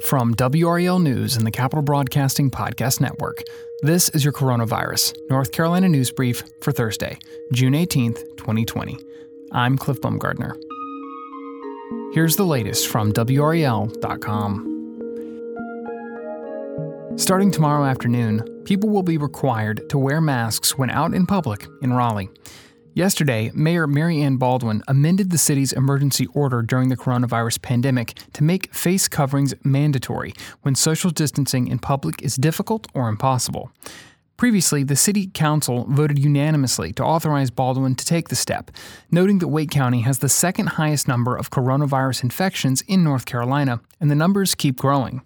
[0.00, 3.44] From WRAL News and the Capital Broadcasting Podcast Network,
[3.82, 7.16] this is your Coronavirus North Carolina News Brief for Thursday,
[7.52, 8.98] June 18th, 2020.
[9.52, 10.60] I'm Cliff Baumgardner.
[12.12, 14.70] Here's the latest from WRAL.com.
[17.16, 21.92] Starting tomorrow afternoon, people will be required to wear masks when out in public in
[21.92, 22.30] Raleigh.
[22.96, 28.44] Yesterday, Mayor Mary Ann Baldwin amended the city's emergency order during the coronavirus pandemic to
[28.44, 30.32] make face coverings mandatory
[30.62, 33.72] when social distancing in public is difficult or impossible.
[34.36, 38.70] Previously, the City Council voted unanimously to authorize Baldwin to take the step,
[39.10, 43.80] noting that Wake County has the second highest number of coronavirus infections in North Carolina,
[43.98, 45.20] and the numbers keep growing.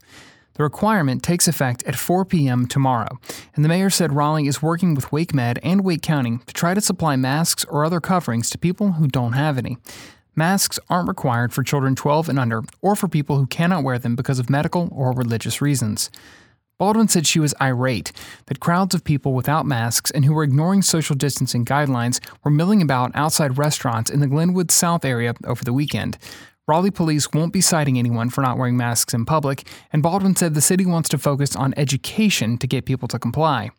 [0.58, 2.66] The requirement takes effect at 4 p.m.
[2.66, 3.20] tomorrow,
[3.54, 6.74] and the mayor said Raleigh is working with Wake Med and Wake County to try
[6.74, 9.78] to supply masks or other coverings to people who don't have any.
[10.34, 14.16] Masks aren't required for children 12 and under or for people who cannot wear them
[14.16, 16.10] because of medical or religious reasons.
[16.76, 18.10] Baldwin said she was irate
[18.46, 22.82] that crowds of people without masks and who were ignoring social distancing guidelines were milling
[22.82, 26.18] about outside restaurants in the Glenwood South area over the weekend.
[26.68, 30.52] Raleigh police won't be citing anyone for not wearing masks in public, and Baldwin said
[30.52, 33.70] the city wants to focus on education to get people to comply.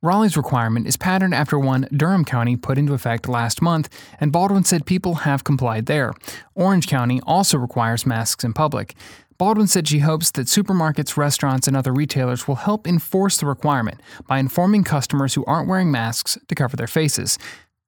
[0.00, 3.88] Raleigh's requirement is patterned after one Durham County put into effect last month,
[4.20, 6.12] and Baldwin said people have complied there.
[6.54, 8.94] Orange County also requires masks in public.
[9.38, 14.00] Baldwin said she hopes that supermarkets, restaurants, and other retailers will help enforce the requirement
[14.28, 17.38] by informing customers who aren't wearing masks to cover their faces.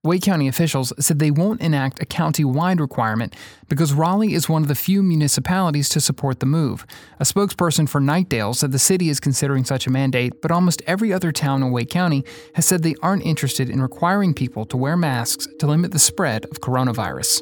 [0.01, 3.35] Wake County officials said they won't enact a county wide requirement
[3.67, 6.85] because Raleigh is one of the few municipalities to support the move.
[7.19, 11.11] A spokesperson for Knightdale said the city is considering such a mandate, but almost every
[11.11, 12.23] other town in Wake County
[12.55, 16.45] has said they aren't interested in requiring people to wear masks to limit the spread
[16.45, 17.41] of coronavirus.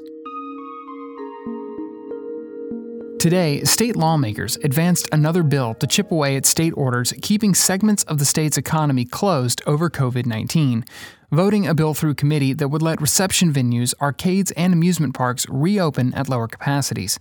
[3.20, 8.20] Today, state lawmakers advanced another bill to chip away at state orders keeping segments of
[8.20, 10.86] the state's economy closed over COVID 19
[11.32, 16.14] voting a bill through committee that would let reception venues, arcades, and amusement parks reopen
[16.14, 17.20] at lower capacities.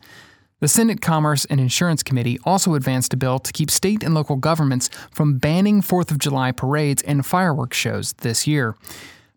[0.60, 4.36] The Senate Commerce and Insurance Committee also advanced a bill to keep state and local
[4.36, 8.75] governments from banning 4th of July parades and fireworks shows this year.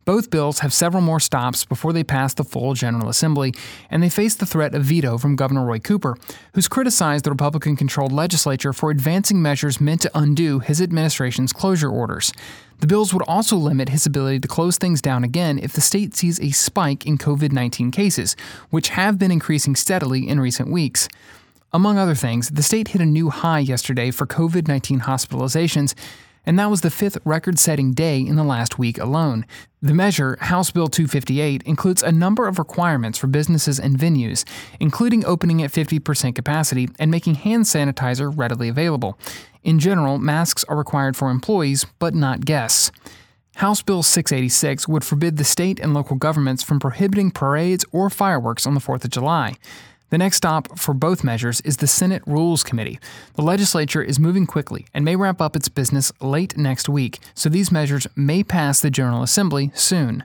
[0.06, 3.54] Both bills have several more stops before they pass the full General Assembly,
[3.92, 6.16] and they face the threat of veto from Governor Roy Cooper,
[6.54, 11.90] who's criticized the Republican controlled legislature for advancing measures meant to undo his administration's closure
[11.90, 12.32] orders.
[12.80, 16.16] The bills would also limit his ability to close things down again if the state
[16.16, 18.38] sees a spike in COVID 19 cases,
[18.70, 21.10] which have been increasing steadily in recent weeks.
[21.74, 25.94] Among other things, the state hit a new high yesterday for COVID 19 hospitalizations
[26.46, 29.46] and that was the fifth record setting day in the last week alone.
[29.82, 34.44] The measure, House Bill 258, includes a number of requirements for businesses and venues,
[34.80, 39.18] including opening at 50% capacity and making hand sanitizer readily available.
[39.64, 42.92] In general, masks are required for employees, but not guests.
[43.56, 48.66] House Bill 686 would forbid the state and local governments from prohibiting parades or fireworks
[48.66, 49.56] on the 4th of July.
[50.10, 53.00] The next stop for both measures is the Senate Rules Committee.
[53.36, 57.48] The legislature is moving quickly and may wrap up its business late next week, so
[57.48, 60.24] these measures may pass the General Assembly soon.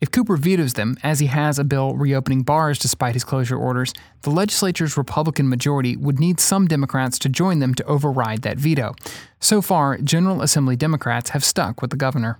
[0.00, 3.92] If Cooper vetoes them, as he has a bill reopening bars despite his closure orders,
[4.22, 8.94] the legislature's Republican majority would need some Democrats to join them to override that veto.
[9.40, 12.38] So far, General Assembly Democrats have stuck with the governor.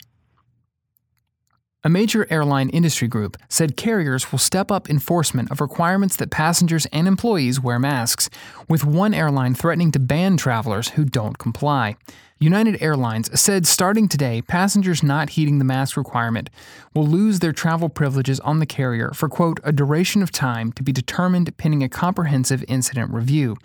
[1.86, 6.86] A major airline industry group said carriers will step up enforcement of requirements that passengers
[6.86, 8.30] and employees wear masks,
[8.70, 11.96] with one airline threatening to ban travelers who don't comply.
[12.38, 16.48] United Airlines said starting today, passengers not heeding the mask requirement
[16.94, 20.82] will lose their travel privileges on the carrier for, quote, a duration of time to
[20.82, 23.58] be determined pending a comprehensive incident review.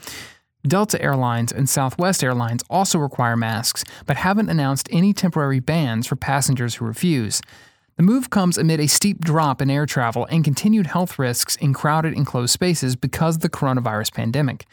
[0.68, 6.18] Delta Airlines and Southwest Airlines also require masks, but haven't announced any temporary bans for
[6.18, 7.42] passengers who refuse.
[8.00, 11.74] The move comes amid a steep drop in air travel and continued health risks in
[11.74, 14.66] crowded enclosed spaces because of the coronavirus pandemic.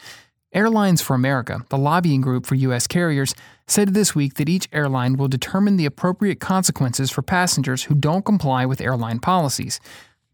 [0.53, 2.87] Airlines for America, the lobbying group for U.S.
[2.87, 3.35] carriers,
[3.67, 8.23] said this week that each airline will determine the appropriate consequences for passengers who don't
[8.23, 9.81] comply with airline policies.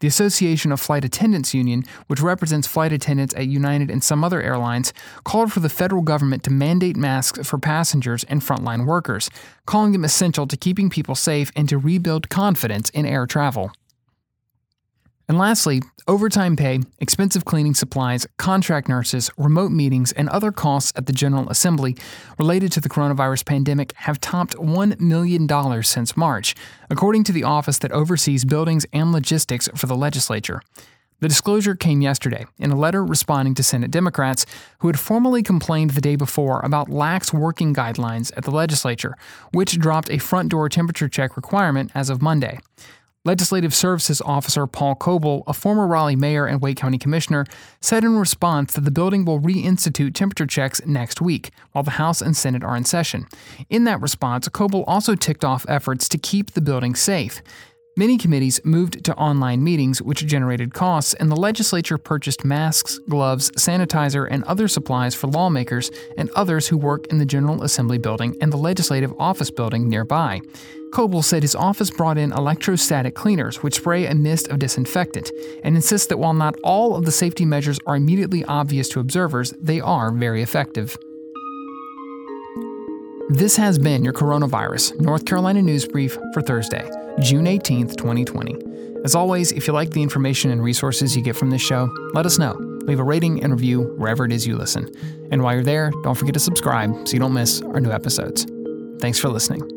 [0.03, 4.41] The Association of Flight Attendants Union, which represents flight attendants at United and some other
[4.41, 4.91] airlines,
[5.23, 9.29] called for the federal government to mandate masks for passengers and frontline workers,
[9.65, 13.71] calling them essential to keeping people safe and to rebuild confidence in air travel.
[15.29, 21.05] And lastly, overtime pay, expensive cleaning supplies, contract nurses, remote meetings, and other costs at
[21.05, 21.95] the General Assembly
[22.37, 26.55] related to the coronavirus pandemic have topped $1 million since March,
[26.89, 30.61] according to the office that oversees buildings and logistics for the legislature.
[31.21, 34.45] The disclosure came yesterday in a letter responding to Senate Democrats
[34.79, 39.15] who had formally complained the day before about lax working guidelines at the legislature,
[39.53, 42.59] which dropped a front door temperature check requirement as of Monday.
[43.25, 47.45] Legislative Services Officer Paul Coble, a former Raleigh mayor and Wake County commissioner,
[47.79, 52.21] said in response that the building will reinstitute temperature checks next week, while the House
[52.21, 53.25] and Senate are in session.
[53.69, 57.41] In that response, Coble also ticked off efforts to keep the building safe.
[57.95, 63.51] Many committees moved to online meetings, which generated costs, and the legislature purchased masks, gloves,
[63.51, 68.35] sanitizer, and other supplies for lawmakers and others who work in the General Assembly building
[68.41, 70.41] and the Legislative Office building nearby.
[70.93, 75.31] Coble said his office brought in electrostatic cleaners, which spray a mist of disinfectant,
[75.63, 79.51] and insists that while not all of the safety measures are immediately obvious to observers,
[79.59, 80.95] they are very effective.
[83.29, 86.87] This has been your Coronavirus North Carolina News Brief for Thursday.
[87.19, 88.55] June 18th, 2020.
[89.03, 92.27] As always, if you like the information and resources you get from this show, let
[92.27, 92.53] us know.
[92.85, 94.91] Leave a rating and review wherever it is you listen.
[95.31, 98.45] And while you're there, don't forget to subscribe so you don't miss our new episodes.
[98.99, 99.72] Thanks for listening.